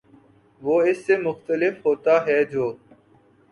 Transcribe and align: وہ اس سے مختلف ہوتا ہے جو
وہ 0.61 0.75
اس 0.83 1.05
سے 1.05 1.17
مختلف 1.19 1.73
ہوتا 1.85 2.15
ہے 2.27 2.43
جو 2.51 2.65